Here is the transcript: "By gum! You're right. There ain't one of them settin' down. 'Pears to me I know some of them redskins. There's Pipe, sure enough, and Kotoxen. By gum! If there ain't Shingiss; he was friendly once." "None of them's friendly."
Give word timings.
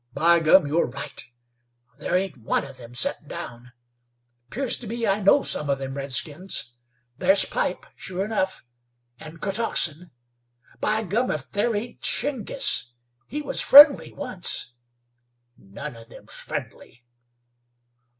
"By 0.15 0.39
gum! 0.39 0.65
You're 0.65 0.87
right. 0.87 1.23
There 1.99 2.17
ain't 2.17 2.37
one 2.39 2.63
of 2.65 2.77
them 2.77 2.95
settin' 2.95 3.27
down. 3.27 3.71
'Pears 4.49 4.75
to 4.79 4.87
me 4.87 5.05
I 5.05 5.19
know 5.19 5.43
some 5.43 5.69
of 5.69 5.77
them 5.77 5.93
redskins. 5.93 6.73
There's 7.19 7.45
Pipe, 7.45 7.85
sure 7.95 8.25
enough, 8.25 8.65
and 9.19 9.39
Kotoxen. 9.39 10.09
By 10.79 11.03
gum! 11.03 11.29
If 11.29 11.51
there 11.51 11.75
ain't 11.75 12.01
Shingiss; 12.03 12.93
he 13.27 13.43
was 13.43 13.61
friendly 13.61 14.11
once." 14.11 14.73
"None 15.55 15.95
of 15.95 16.09
them's 16.09 16.33
friendly." 16.33 17.05